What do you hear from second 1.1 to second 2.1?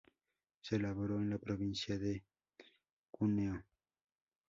en la provincia